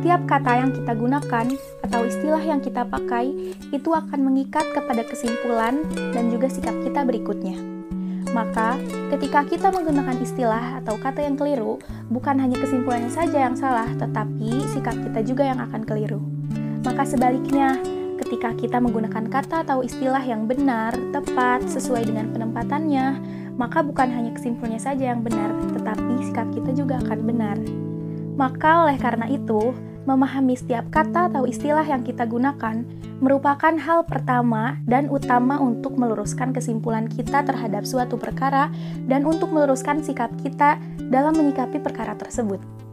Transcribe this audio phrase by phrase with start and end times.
[0.00, 1.46] setiap kata yang kita gunakan
[1.84, 5.84] atau istilah yang kita pakai itu akan mengikat kepada kesimpulan
[6.16, 7.60] dan juga sikap kita berikutnya.
[8.32, 8.80] Maka,
[9.12, 11.76] ketika kita menggunakan istilah atau kata yang keliru,
[12.08, 16.24] bukan hanya kesimpulannya saja yang salah, tetapi sikap kita juga yang akan keliru.
[16.80, 17.76] Maka sebaliknya,
[18.24, 23.20] ketika kita menggunakan kata atau istilah yang benar, tepat, sesuai dengan penempatannya,
[23.60, 27.60] maka bukan hanya kesimpulannya saja yang benar, tetapi sikap kita juga akan benar.
[28.40, 32.82] Maka oleh karena itu, memahami setiap kata atau istilah yang kita gunakan
[33.20, 38.72] merupakan hal pertama dan utama untuk meluruskan kesimpulan kita terhadap suatu perkara
[39.04, 40.80] dan untuk meluruskan sikap kita
[41.12, 42.89] dalam menyikapi perkara tersebut.